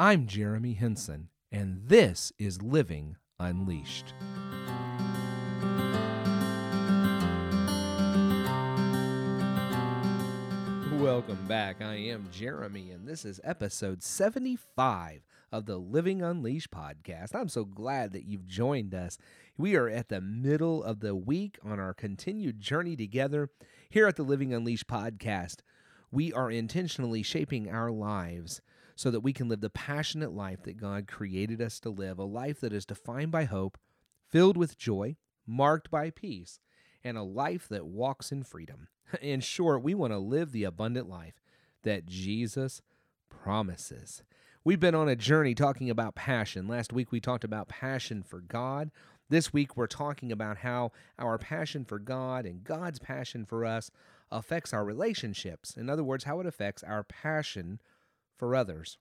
I'm 0.00 0.28
Jeremy 0.28 0.74
Henson, 0.74 1.28
and 1.50 1.80
this 1.88 2.32
is 2.38 2.62
Living 2.62 3.16
Unleashed. 3.40 4.14
Welcome 11.02 11.44
back. 11.48 11.82
I 11.82 11.96
am 11.96 12.28
Jeremy, 12.30 12.92
and 12.92 13.08
this 13.08 13.24
is 13.24 13.40
episode 13.42 14.04
75 14.04 15.22
of 15.50 15.66
the 15.66 15.78
Living 15.78 16.22
Unleashed 16.22 16.70
podcast. 16.70 17.34
I'm 17.34 17.48
so 17.48 17.64
glad 17.64 18.12
that 18.12 18.24
you've 18.24 18.46
joined 18.46 18.94
us. 18.94 19.18
We 19.56 19.74
are 19.74 19.88
at 19.88 20.10
the 20.10 20.20
middle 20.20 20.84
of 20.84 21.00
the 21.00 21.16
week 21.16 21.58
on 21.64 21.80
our 21.80 21.92
continued 21.92 22.60
journey 22.60 22.94
together 22.94 23.50
here 23.90 24.06
at 24.06 24.14
the 24.14 24.22
Living 24.22 24.54
Unleashed 24.54 24.86
podcast. 24.86 25.56
We 26.12 26.32
are 26.32 26.52
intentionally 26.52 27.24
shaping 27.24 27.68
our 27.68 27.90
lives 27.90 28.60
so 28.98 29.12
that 29.12 29.20
we 29.20 29.32
can 29.32 29.48
live 29.48 29.60
the 29.60 29.70
passionate 29.70 30.32
life 30.32 30.64
that 30.64 30.76
God 30.76 31.06
created 31.06 31.62
us 31.62 31.78
to 31.78 31.88
live, 31.88 32.18
a 32.18 32.24
life 32.24 32.58
that 32.58 32.72
is 32.72 32.84
defined 32.84 33.30
by 33.30 33.44
hope, 33.44 33.78
filled 34.28 34.56
with 34.56 34.76
joy, 34.76 35.14
marked 35.46 35.88
by 35.88 36.10
peace, 36.10 36.58
and 37.04 37.16
a 37.16 37.22
life 37.22 37.68
that 37.68 37.86
walks 37.86 38.32
in 38.32 38.42
freedom. 38.42 38.88
In 39.22 39.40
short, 39.40 39.84
we 39.84 39.94
want 39.94 40.12
to 40.12 40.18
live 40.18 40.50
the 40.50 40.64
abundant 40.64 41.08
life 41.08 41.40
that 41.84 42.06
Jesus 42.06 42.82
promises. 43.30 44.24
We've 44.64 44.80
been 44.80 44.96
on 44.96 45.08
a 45.08 45.14
journey 45.14 45.54
talking 45.54 45.90
about 45.90 46.16
passion. 46.16 46.66
Last 46.66 46.92
week 46.92 47.12
we 47.12 47.20
talked 47.20 47.44
about 47.44 47.68
passion 47.68 48.24
for 48.24 48.40
God. 48.40 48.90
This 49.28 49.52
week 49.52 49.76
we're 49.76 49.86
talking 49.86 50.32
about 50.32 50.56
how 50.58 50.90
our 51.20 51.38
passion 51.38 51.84
for 51.84 52.00
God 52.00 52.46
and 52.46 52.64
God's 52.64 52.98
passion 52.98 53.44
for 53.44 53.64
us 53.64 53.92
affects 54.32 54.74
our 54.74 54.84
relationships. 54.84 55.76
In 55.76 55.88
other 55.88 56.02
words, 56.02 56.24
how 56.24 56.40
it 56.40 56.46
affects 56.46 56.82
our 56.82 57.04
passion 57.04 57.78
for 58.38 58.54
others. 58.54 58.98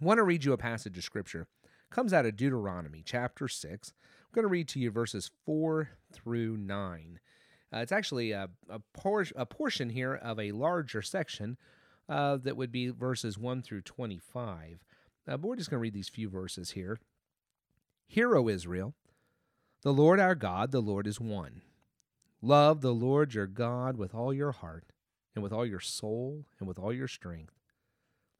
I 0.00 0.04
want 0.04 0.18
to 0.18 0.24
read 0.24 0.44
you 0.44 0.52
a 0.52 0.58
passage 0.58 0.96
of 0.96 1.04
scripture. 1.04 1.46
It 1.64 1.94
comes 1.94 2.12
out 2.12 2.26
of 2.26 2.36
Deuteronomy 2.36 3.02
chapter 3.04 3.48
6. 3.48 3.92
I'm 4.02 4.34
going 4.34 4.44
to 4.44 4.48
read 4.48 4.68
to 4.68 4.80
you 4.80 4.90
verses 4.90 5.30
4 5.44 5.90
through 6.12 6.56
9. 6.56 7.20
Uh, 7.72 7.78
it's 7.78 7.92
actually 7.92 8.32
a, 8.32 8.48
a, 8.68 8.80
por- 8.92 9.26
a, 9.36 9.46
portion 9.46 9.90
here 9.90 10.14
of 10.14 10.38
a 10.38 10.52
larger 10.52 11.02
section 11.02 11.56
uh, 12.08 12.36
that 12.36 12.56
would 12.56 12.70
be 12.70 12.88
verses 12.88 13.36
1 13.36 13.62
through 13.62 13.82
25. 13.82 14.84
Uh, 15.26 15.36
but 15.36 15.42
we're 15.42 15.56
just 15.56 15.70
going 15.70 15.78
to 15.78 15.82
read 15.82 15.94
these 15.94 16.08
few 16.08 16.28
verses 16.28 16.72
here. 16.72 16.98
Hear, 18.06 18.36
O 18.36 18.48
Israel, 18.48 18.94
the 19.82 19.92
Lord 19.92 20.20
our 20.20 20.34
God, 20.34 20.70
the 20.70 20.80
Lord 20.80 21.06
is 21.06 21.20
one. 21.20 21.62
Love 22.40 22.80
the 22.80 22.94
Lord 22.94 23.34
your 23.34 23.46
God 23.46 23.96
with 23.96 24.14
all 24.14 24.32
your 24.32 24.52
heart, 24.52 24.84
and 25.34 25.42
with 25.42 25.52
all 25.52 25.64
your 25.64 25.80
soul, 25.80 26.44
and 26.58 26.68
with 26.68 26.78
all 26.78 26.92
your 26.92 27.08
strength. 27.08 27.53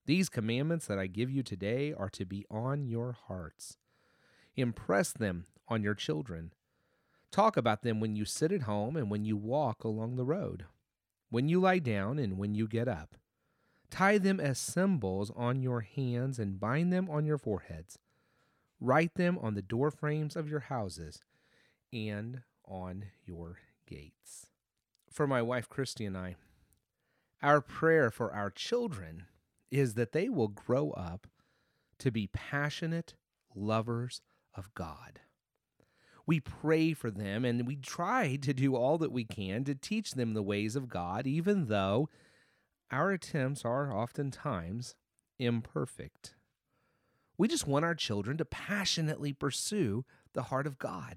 These 0.06 0.28
commandments 0.28 0.86
that 0.86 0.98
I 0.98 1.06
give 1.06 1.30
you 1.30 1.42
today 1.42 1.92
are 1.92 2.10
to 2.10 2.26
be 2.26 2.44
on 2.50 2.86
your 2.86 3.12
hearts. 3.12 3.78
Impress 4.54 5.12
them 5.12 5.46
on 5.66 5.82
your 5.82 5.94
children. 5.94 6.52
Talk 7.30 7.56
about 7.56 7.82
them 7.82 8.00
when 8.00 8.14
you 8.14 8.24
sit 8.24 8.52
at 8.52 8.62
home 8.62 8.96
and 8.96 9.10
when 9.10 9.24
you 9.24 9.36
walk 9.36 9.82
along 9.82 10.16
the 10.16 10.24
road, 10.24 10.66
when 11.30 11.48
you 11.48 11.58
lie 11.58 11.78
down 11.78 12.18
and 12.18 12.38
when 12.38 12.54
you 12.54 12.68
get 12.68 12.86
up. 12.86 13.16
Tie 13.90 14.18
them 14.18 14.40
as 14.40 14.58
symbols 14.58 15.32
on 15.34 15.62
your 15.62 15.80
hands 15.80 16.38
and 16.38 16.60
bind 16.60 16.92
them 16.92 17.08
on 17.08 17.24
your 17.24 17.38
foreheads. 17.38 17.98
Write 18.80 19.14
them 19.14 19.38
on 19.40 19.54
the 19.54 19.62
doorframes 19.62 20.36
of 20.36 20.48
your 20.48 20.60
houses 20.60 21.22
and 21.92 22.42
on 22.66 23.06
your 23.24 23.58
gates. 23.86 24.46
For 25.10 25.26
my 25.26 25.40
wife 25.40 25.68
Christy 25.68 26.04
and 26.04 26.16
I, 26.16 26.36
our 27.42 27.60
prayer 27.60 28.10
for 28.10 28.32
our 28.32 28.50
children 28.50 29.24
is 29.70 29.94
that 29.94 30.12
they 30.12 30.28
will 30.28 30.48
grow 30.48 30.90
up 30.90 31.26
to 31.98 32.10
be 32.10 32.28
passionate 32.32 33.14
lovers 33.54 34.20
of 34.54 34.72
God. 34.74 35.20
We 36.26 36.40
pray 36.40 36.92
for 36.94 37.10
them 37.10 37.44
and 37.44 37.66
we 37.66 37.76
try 37.76 38.36
to 38.36 38.54
do 38.54 38.74
all 38.74 38.98
that 38.98 39.12
we 39.12 39.24
can 39.24 39.64
to 39.64 39.74
teach 39.74 40.12
them 40.12 40.32
the 40.32 40.42
ways 40.42 40.74
of 40.74 40.88
God, 40.88 41.26
even 41.26 41.66
though 41.66 42.08
our 42.90 43.10
attempts 43.10 43.64
are 43.64 43.92
oftentimes 43.92 44.94
imperfect. 45.38 46.34
We 47.36 47.48
just 47.48 47.66
want 47.66 47.84
our 47.84 47.94
children 47.94 48.36
to 48.38 48.44
passionately 48.44 49.32
pursue 49.32 50.04
the 50.32 50.44
heart 50.44 50.66
of 50.66 50.78
God. 50.78 51.16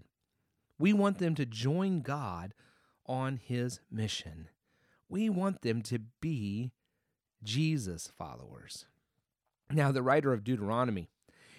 We 0.80 0.94
want 0.94 1.19
them 1.19 1.36
to 1.36 1.46
join 1.46 2.02
God 2.02 2.53
on 3.06 3.38
his 3.38 3.80
mission. 3.91 4.50
We 5.09 5.30
want 5.30 5.62
them 5.62 5.81
to 5.84 6.00
be 6.19 6.72
Jesus 7.44 8.12
followers. 8.18 8.86
Now, 9.72 9.92
the 9.92 10.03
writer 10.03 10.34
of 10.34 10.44
Deuteronomy 10.44 11.09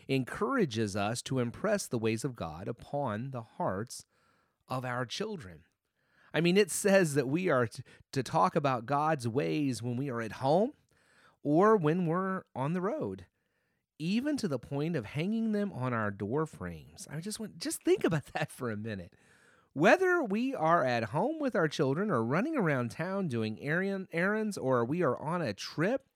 encourages 0.09 0.97
us 0.97 1.21
to 1.23 1.39
impress 1.39 1.87
the 1.87 1.99
ways 1.99 2.25
of 2.25 2.35
God 2.35 2.67
upon 2.67 3.31
the 3.31 3.43
hearts 3.43 4.07
of 4.69 4.85
our 4.85 5.05
children. 5.05 5.61
I 6.33 6.41
mean, 6.41 6.57
it 6.57 6.71
says 6.71 7.15
that 7.15 7.29
we 7.29 7.49
are 7.49 7.69
to 8.13 8.23
talk 8.23 8.57
about 8.57 8.87
God's 8.87 9.27
ways 9.29 9.83
when 9.83 9.97
we 9.97 10.11
are 10.11 10.21
at 10.21 10.33
home 10.33 10.73
or 11.43 11.77
when 11.77 12.07
we're 12.07 12.43
on 12.55 12.73
the 12.73 12.81
road, 12.81 13.27
even 13.99 14.37
to 14.39 14.49
the 14.49 14.59
point 14.59 14.97
of 14.97 15.07
hanging 15.07 15.53
them 15.53 15.73
on 15.73 15.93
our 15.93 16.11
door 16.11 16.47
frames. 16.47 17.09
I 17.11 17.21
just 17.21 17.41
want 17.41 17.59
just 17.59 17.83
think 17.83 18.05
about 18.05 18.27
that 18.35 18.51
for 18.51 18.71
a 18.71 18.77
minute. 18.77 19.13
Whether 19.73 20.23
we 20.23 20.55
are 20.55 20.85
at 20.85 21.05
home 21.05 21.39
with 21.39 21.55
our 21.55 21.69
children 21.69 22.11
or 22.11 22.25
running 22.25 22.57
around 22.57 22.91
town 22.91 23.29
doing 23.29 23.59
errands 23.61 24.59
or 24.59 24.85
we 24.85 25.03
are 25.03 25.17
on 25.19 25.43
a 25.43 25.55
trip, 25.55 26.07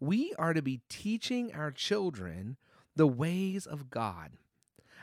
we 0.00 0.34
are 0.38 0.54
to 0.54 0.62
be 0.62 0.82
teaching 0.88 1.52
our 1.54 1.70
children 1.70 2.56
the 2.94 3.06
ways 3.06 3.66
of 3.66 3.90
God. 3.90 4.32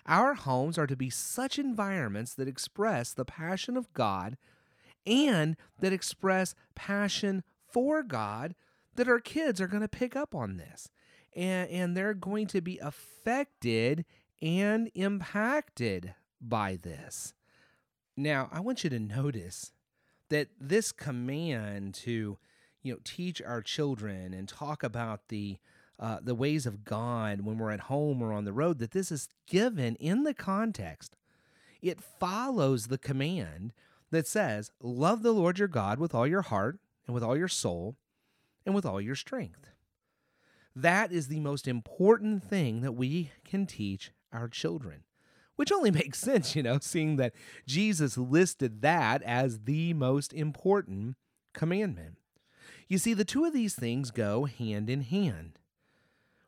Our 0.06 0.36
homes 0.36 0.78
are 0.78 0.88
to 0.88 0.96
be 0.96 1.10
such 1.10 1.58
environments 1.58 2.34
that 2.36 2.48
express 2.48 3.12
the 3.12 3.26
passion 3.26 3.76
of 3.76 3.92
God 3.94 4.38
and 5.06 5.58
that 5.80 5.94
express 5.94 6.56
passion 6.76 7.44
for 7.68 8.04
God 8.04 8.56
that 8.96 9.08
our 9.08 9.20
kids 9.20 9.60
are 9.60 9.68
going 9.68 9.82
to 9.82 9.88
pick 9.88 10.16
up 10.16 10.34
on 10.34 10.58
this. 10.58 10.90
And, 11.36 11.70
and 11.70 11.98
they're 11.98 12.14
going 12.14 12.48
to 12.48 12.62
be 12.62 12.78
affected 12.80 14.06
and 14.42 14.90
impacted 14.94 16.14
by 16.40 16.78
this. 16.82 17.34
Now, 18.18 18.50
I 18.52 18.60
want 18.60 18.84
you 18.84 18.90
to 18.90 19.00
notice 19.00 19.72
that 20.30 20.48
this 20.60 20.92
command 20.92 21.94
to, 21.96 22.38
you 22.82 22.94
know, 22.94 23.00
teach 23.04 23.42
our 23.42 23.62
children 23.62 24.34
and 24.34 24.48
talk 24.48 24.84
about 24.84 25.28
the 25.28 25.58
uh, 25.98 26.18
the 26.22 26.36
ways 26.36 26.66
of 26.66 26.84
God 26.84 27.42
when 27.42 27.58
we're 27.58 27.72
at 27.72 27.80
home 27.82 28.22
or 28.22 28.34
on 28.34 28.44
the 28.44 28.52
road, 28.52 28.80
that 28.80 28.92
this 28.92 29.14
is 29.14 29.30
given 29.48 29.96
in 29.96 30.24
the 30.24 30.34
context. 30.34 31.16
It 31.82 32.02
follows 32.02 32.88
the 32.88 32.98
command 32.98 33.72
that 34.12 34.28
says, 34.28 34.72
Love 34.82 35.24
the 35.24 35.32
Lord 35.32 35.58
your 35.58 35.70
God 35.70 36.00
with 36.00 36.14
all 36.14 36.28
your 36.28 36.42
heart 36.42 36.80
and 37.08 37.14
with 37.14 37.24
all 37.24 37.38
your 37.38 37.48
soul 37.48 37.96
and 38.66 38.76
with 38.76 38.86
all 38.86 39.00
your 39.00 39.16
strength. 39.16 39.70
That 40.76 41.14
is 41.14 41.30
the 41.30 41.40
most 41.40 41.68
important 41.68 42.44
thing 42.44 42.82
that 42.82 42.92
we 42.92 43.32
can 43.46 43.66
teach 43.66 44.12
our 44.34 44.50
children 44.50 45.04
which 45.56 45.72
only 45.72 45.92
makes 46.04 46.20
sense, 46.20 46.56
you 46.56 46.64
know, 46.64 46.80
seeing 46.82 47.16
that 47.18 47.34
Jesus 47.66 48.18
listed 48.18 48.82
that 48.82 49.22
as 49.24 49.62
the 49.62 49.94
most 49.94 50.34
important 50.34 51.16
commandment. 51.54 52.18
You 52.88 52.98
see, 52.98 53.14
the 53.14 53.26
two 53.26 53.46
of 53.46 53.54
these 53.54 53.74
things 53.74 54.12
go 54.12 54.46
hand 54.46 54.90
in 54.90 55.02
hand. 55.02 55.60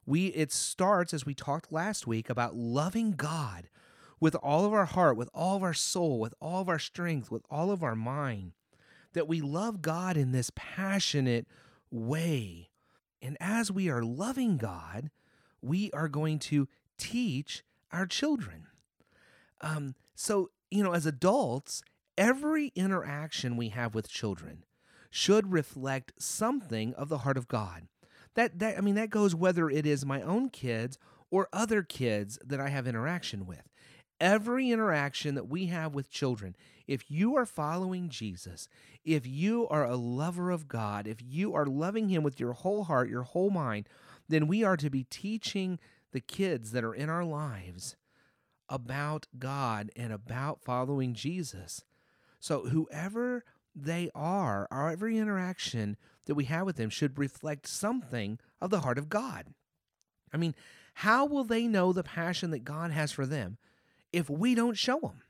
We 0.05 0.27
it 0.27 0.51
starts 0.51 1.13
as 1.13 1.25
we 1.25 1.33
talked 1.33 1.71
last 1.71 2.07
week 2.07 2.29
about 2.29 2.55
loving 2.55 3.11
God 3.11 3.69
with 4.19 4.35
all 4.35 4.65
of 4.65 4.73
our 4.73 4.85
heart, 4.85 5.17
with 5.17 5.29
all 5.33 5.57
of 5.57 5.63
our 5.63 5.73
soul, 5.73 6.19
with 6.19 6.33
all 6.39 6.61
of 6.61 6.69
our 6.69 6.79
strength, 6.79 7.29
with 7.29 7.43
all 7.49 7.71
of 7.71 7.83
our 7.83 7.95
mind. 7.95 8.53
That 9.13 9.27
we 9.27 9.41
love 9.41 9.81
God 9.81 10.15
in 10.15 10.31
this 10.31 10.51
passionate 10.55 11.47
way. 11.91 12.69
And 13.21 13.35
as 13.39 13.71
we 13.71 13.89
are 13.89 14.03
loving 14.03 14.57
God, 14.57 15.09
we 15.61 15.91
are 15.91 16.07
going 16.07 16.39
to 16.39 16.67
teach 16.97 17.63
our 17.91 18.05
children. 18.05 18.67
Um, 19.61 19.95
so, 20.15 20.49
you 20.69 20.83
know, 20.83 20.93
as 20.93 21.05
adults, 21.05 21.81
every 22.17 22.71
interaction 22.75 23.57
we 23.57 23.69
have 23.69 23.95
with 23.95 24.09
children 24.09 24.63
should 25.09 25.51
reflect 25.51 26.13
something 26.19 26.93
of 26.95 27.09
the 27.09 27.19
heart 27.19 27.37
of 27.37 27.47
God. 27.47 27.87
That, 28.35 28.59
that 28.59 28.77
I 28.77 28.81
mean, 28.81 28.95
that 28.95 29.09
goes 29.09 29.33
whether 29.33 29.69
it 29.69 29.85
is 29.85 30.05
my 30.05 30.21
own 30.21 30.49
kids 30.49 30.97
or 31.31 31.49
other 31.51 31.83
kids 31.83 32.37
that 32.45 32.59
I 32.59 32.69
have 32.69 32.87
interaction 32.87 33.45
with. 33.45 33.63
Every 34.19 34.71
interaction 34.71 35.35
that 35.35 35.47
we 35.47 35.67
have 35.67 35.93
with 35.93 36.09
children, 36.09 36.55
if 36.87 37.09
you 37.09 37.35
are 37.35 37.45
following 37.45 38.09
Jesus, 38.09 38.67
if 39.05 39.27
you 39.27 39.67
are 39.69 39.85
a 39.85 39.95
lover 39.95 40.49
of 40.49 40.67
God, 40.67 41.07
if 41.07 41.17
you 41.21 41.53
are 41.53 41.65
loving 41.65 42.09
Him 42.09 42.23
with 42.23 42.39
your 42.39 42.53
whole 42.53 42.85
heart, 42.85 43.09
your 43.09 43.23
whole 43.23 43.51
mind, 43.51 43.87
then 44.27 44.47
we 44.47 44.63
are 44.63 44.77
to 44.77 44.89
be 44.89 45.03
teaching 45.03 45.79
the 46.13 46.19
kids 46.19 46.71
that 46.71 46.83
are 46.83 46.95
in 46.95 47.09
our 47.09 47.23
lives 47.23 47.95
about 48.69 49.27
God 49.37 49.91
and 49.95 50.11
about 50.11 50.61
following 50.63 51.13
Jesus. 51.13 51.83
So, 52.39 52.65
whoever 52.67 53.43
they 53.75 54.09
are, 54.15 54.67
our 54.71 54.91
every 54.91 55.17
interaction 55.17 55.97
that 56.25 56.35
we 56.35 56.45
have 56.45 56.65
with 56.65 56.75
them 56.75 56.89
should 56.89 57.17
reflect 57.17 57.67
something 57.67 58.39
of 58.61 58.69
the 58.69 58.81
heart 58.81 58.97
of 58.97 59.09
God. 59.09 59.47
I 60.33 60.37
mean, 60.37 60.55
how 60.95 61.25
will 61.25 61.43
they 61.43 61.67
know 61.67 61.93
the 61.93 62.03
passion 62.03 62.51
that 62.51 62.63
God 62.63 62.91
has 62.91 63.11
for 63.11 63.25
them 63.25 63.57
if 64.11 64.29
we 64.29 64.55
don't 64.55 64.77
show 64.77 64.99
them? 64.99 65.21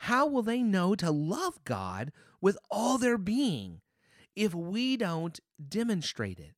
How 0.00 0.26
will 0.26 0.42
they 0.42 0.62
know 0.62 0.94
to 0.96 1.10
love 1.10 1.62
God 1.64 2.12
with 2.40 2.58
all 2.70 2.98
their 2.98 3.18
being 3.18 3.80
if 4.34 4.54
we 4.54 4.96
don't 4.96 5.38
demonstrate 5.68 6.38
it? 6.38 6.54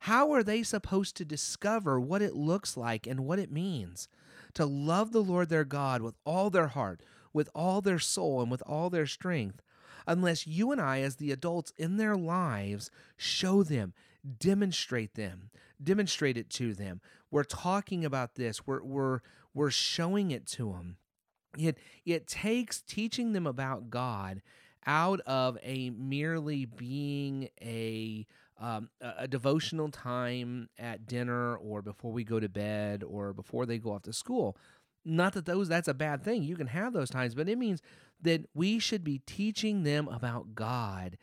How 0.00 0.32
are 0.32 0.42
they 0.42 0.62
supposed 0.62 1.16
to 1.16 1.24
discover 1.24 2.00
what 2.00 2.22
it 2.22 2.34
looks 2.34 2.76
like 2.76 3.06
and 3.06 3.20
what 3.20 3.38
it 3.38 3.52
means 3.52 4.08
to 4.54 4.66
love 4.66 5.12
the 5.12 5.22
Lord 5.22 5.48
their 5.48 5.64
God 5.64 6.02
with 6.02 6.14
all 6.24 6.50
their 6.50 6.68
heart, 6.68 7.02
with 7.32 7.48
all 7.54 7.80
their 7.80 7.98
soul, 7.98 8.42
and 8.42 8.50
with 8.50 8.62
all 8.66 8.90
their 8.90 9.06
strength 9.06 9.62
unless 10.06 10.46
you 10.46 10.72
and 10.72 10.80
I, 10.80 11.00
as 11.00 11.16
the 11.16 11.32
adults 11.32 11.72
in 11.76 11.96
their 11.96 12.16
lives, 12.16 12.90
show 13.16 13.62
them, 13.62 13.94
demonstrate 14.38 15.14
them, 15.14 15.50
demonstrate 15.82 16.36
it 16.36 16.50
to 16.50 16.74
them? 16.74 17.00
We're 17.30 17.44
talking 17.44 18.04
about 18.04 18.34
this, 18.34 18.66
we're, 18.66 18.82
we're, 18.82 19.20
we're 19.54 19.70
showing 19.70 20.30
it 20.30 20.46
to 20.48 20.72
them. 20.72 20.96
It, 21.56 21.78
it 22.04 22.26
takes 22.26 22.80
teaching 22.80 23.32
them 23.32 23.46
about 23.46 23.90
God 23.90 24.42
out 24.86 25.20
of 25.20 25.58
a 25.62 25.90
merely 25.90 26.64
being 26.64 27.48
a 27.60 28.26
um, 28.60 28.90
a, 29.00 29.12
a, 29.20 29.28
devotional 29.28 29.88
time 29.88 30.68
at 30.78 31.06
dinner 31.06 31.56
or 31.56 31.80
before 31.80 32.12
we 32.12 32.24
go 32.24 32.38
to 32.38 32.48
bed 32.48 33.02
or 33.02 33.32
before 33.32 33.64
they 33.64 33.78
go 33.78 33.92
off 33.92 34.02
to 34.02 34.12
school. 34.12 34.56
Not 35.04 35.32
that 35.32 35.46
those 35.46 35.68
that's 35.68 35.88
a 35.88 35.94
bad 35.94 36.22
thing. 36.22 36.42
You 36.42 36.56
can 36.56 36.66
have 36.66 36.92
those 36.92 37.08
times, 37.08 37.34
but 37.34 37.48
it 37.48 37.56
means 37.56 37.80
that 38.20 38.44
we 38.54 38.78
should 38.78 39.02
be 39.02 39.22
teaching 39.26 39.82
them 39.82 40.08
about 40.08 40.54
God 40.54 41.16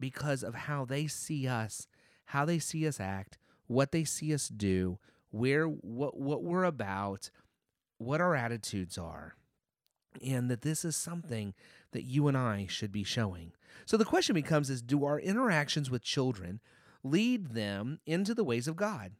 because 0.00 0.42
of 0.42 0.54
how 0.54 0.86
they 0.86 1.06
see 1.06 1.46
us, 1.46 1.86
how 2.26 2.46
they 2.46 2.58
see 2.58 2.88
us 2.88 2.98
act, 2.98 3.36
what 3.66 3.92
they 3.92 4.04
see 4.04 4.32
us 4.32 4.48
do, 4.48 4.98
where 5.30 5.66
what 5.66 6.18
what 6.18 6.42
we're 6.42 6.64
about, 6.64 7.30
what 7.98 8.22
our 8.22 8.34
attitudes 8.34 8.96
are. 8.96 9.34
And 10.24 10.50
that 10.50 10.62
this 10.62 10.84
is 10.84 10.96
something 10.96 11.54
that 11.94 12.04
you 12.04 12.28
and 12.28 12.36
I 12.36 12.66
should 12.68 12.92
be 12.92 13.04
showing. 13.04 13.52
So 13.86 13.96
the 13.96 14.04
question 14.04 14.34
becomes 14.34 14.68
is 14.68 14.82
do 14.82 15.04
our 15.04 15.18
interactions 15.18 15.90
with 15.90 16.02
children 16.02 16.60
lead 17.02 17.50
them 17.54 18.00
into 18.04 18.34
the 18.34 18.44
ways 18.44 18.68
of 18.68 18.76
God? 18.76 19.12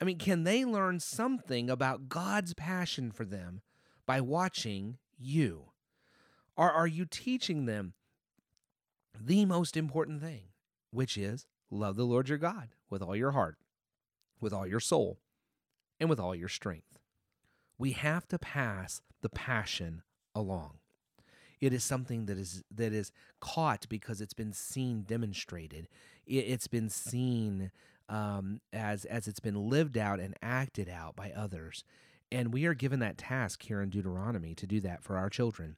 I 0.00 0.04
mean, 0.04 0.18
can 0.18 0.44
they 0.44 0.64
learn 0.64 1.00
something 1.00 1.68
about 1.68 2.08
God's 2.08 2.54
passion 2.54 3.10
for 3.10 3.24
them 3.24 3.62
by 4.06 4.20
watching 4.20 4.98
you? 5.18 5.70
Or 6.56 6.70
are 6.70 6.86
you 6.86 7.04
teaching 7.04 7.66
them 7.66 7.94
the 9.18 9.44
most 9.44 9.76
important 9.76 10.22
thing, 10.22 10.48
which 10.90 11.16
is 11.18 11.46
love 11.70 11.96
the 11.96 12.04
Lord 12.04 12.28
your 12.28 12.38
God 12.38 12.68
with 12.88 13.02
all 13.02 13.16
your 13.16 13.32
heart, 13.32 13.56
with 14.40 14.52
all 14.52 14.66
your 14.66 14.80
soul, 14.80 15.18
and 15.98 16.08
with 16.08 16.20
all 16.20 16.34
your 16.34 16.48
strength? 16.48 16.98
We 17.78 17.92
have 17.92 18.26
to 18.28 18.38
pass 18.38 19.00
the 19.22 19.28
passion 19.28 20.02
along. 20.34 20.78
It 21.60 21.72
is 21.72 21.84
something 21.84 22.26
that 22.26 22.38
is 22.38 22.62
that 22.74 22.92
is 22.92 23.12
caught 23.40 23.88
because 23.88 24.20
it's 24.20 24.34
been 24.34 24.52
seen 24.52 25.02
demonstrated. 25.02 25.88
It, 26.26 26.48
has 26.48 26.66
been 26.66 26.90
seen 26.90 27.70
um, 28.08 28.60
as 28.72 29.04
as 29.06 29.26
it's 29.26 29.40
been 29.40 29.68
lived 29.68 29.96
out 29.96 30.20
and 30.20 30.34
acted 30.42 30.88
out 30.88 31.16
by 31.16 31.32
others. 31.32 31.84
And 32.30 32.52
we 32.52 32.66
are 32.66 32.74
given 32.74 33.00
that 33.00 33.18
task 33.18 33.62
here 33.62 33.80
in 33.80 33.90
Deuteronomy 33.90 34.54
to 34.56 34.66
do 34.66 34.80
that 34.80 35.02
for 35.02 35.16
our 35.16 35.30
children 35.30 35.76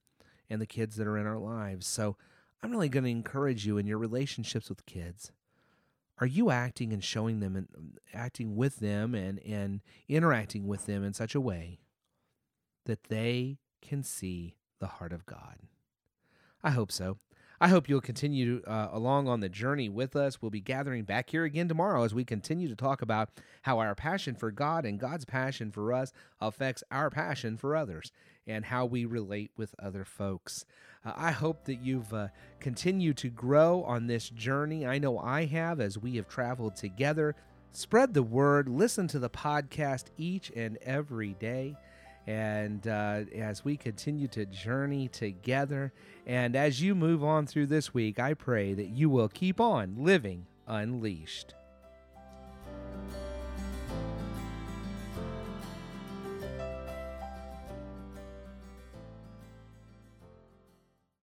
and 0.48 0.60
the 0.60 0.66
kids 0.66 0.96
that 0.96 1.06
are 1.06 1.18
in 1.18 1.26
our 1.26 1.38
lives. 1.38 1.86
So 1.86 2.16
I'm 2.62 2.70
really 2.70 2.88
going 2.88 3.04
to 3.04 3.10
encourage 3.10 3.66
you 3.66 3.78
in 3.78 3.86
your 3.86 3.98
relationships 3.98 4.68
with 4.68 4.86
kids. 4.86 5.30
Are 6.20 6.26
you 6.26 6.50
acting 6.50 6.92
and 6.92 7.04
showing 7.04 7.40
them 7.40 7.54
and 7.54 7.68
acting 8.12 8.56
with 8.56 8.80
them 8.80 9.14
and, 9.14 9.38
and 9.46 9.82
interacting 10.08 10.66
with 10.66 10.86
them 10.86 11.04
in 11.04 11.12
such 11.12 11.34
a 11.34 11.40
way 11.40 11.78
that 12.86 13.04
they 13.04 13.58
can 13.80 14.02
see 14.02 14.56
the 14.78 14.86
heart 14.86 15.12
of 15.12 15.26
God? 15.26 15.58
I 16.62 16.70
hope 16.70 16.90
so. 16.92 17.18
I 17.60 17.68
hope 17.68 17.88
you'll 17.88 18.00
continue 18.00 18.62
uh, 18.68 18.88
along 18.92 19.26
on 19.26 19.40
the 19.40 19.48
journey 19.48 19.88
with 19.88 20.14
us. 20.14 20.40
We'll 20.40 20.52
be 20.52 20.60
gathering 20.60 21.02
back 21.02 21.30
here 21.30 21.42
again 21.44 21.66
tomorrow 21.66 22.04
as 22.04 22.14
we 22.14 22.24
continue 22.24 22.68
to 22.68 22.76
talk 22.76 23.02
about 23.02 23.30
how 23.62 23.80
our 23.80 23.96
passion 23.96 24.36
for 24.36 24.52
God 24.52 24.84
and 24.84 25.00
God's 25.00 25.24
passion 25.24 25.72
for 25.72 25.92
us 25.92 26.12
affects 26.40 26.84
our 26.92 27.10
passion 27.10 27.56
for 27.56 27.74
others 27.74 28.12
and 28.46 28.64
how 28.64 28.86
we 28.86 29.04
relate 29.04 29.50
with 29.56 29.74
other 29.80 30.04
folks. 30.04 30.64
Uh, 31.04 31.14
I 31.16 31.32
hope 31.32 31.64
that 31.64 31.82
you've 31.82 32.14
uh, 32.14 32.28
continued 32.60 33.16
to 33.18 33.28
grow 33.28 33.82
on 33.82 34.06
this 34.06 34.30
journey. 34.30 34.86
I 34.86 34.98
know 34.98 35.18
I 35.18 35.46
have 35.46 35.80
as 35.80 35.98
we 35.98 36.14
have 36.14 36.28
traveled 36.28 36.76
together. 36.76 37.34
Spread 37.72 38.14
the 38.14 38.22
word, 38.22 38.68
listen 38.68 39.08
to 39.08 39.18
the 39.18 39.28
podcast 39.28 40.06
each 40.16 40.52
and 40.54 40.78
every 40.78 41.34
day. 41.34 41.76
And 42.28 42.86
uh, 42.86 43.22
as 43.34 43.64
we 43.64 43.78
continue 43.78 44.28
to 44.28 44.44
journey 44.44 45.08
together, 45.08 45.94
and 46.26 46.54
as 46.56 46.82
you 46.82 46.94
move 46.94 47.24
on 47.24 47.46
through 47.46 47.68
this 47.68 47.94
week, 47.94 48.20
I 48.20 48.34
pray 48.34 48.74
that 48.74 48.90
you 48.90 49.08
will 49.08 49.30
keep 49.30 49.62
on 49.62 49.96
living 49.96 50.44
unleashed. 50.66 51.54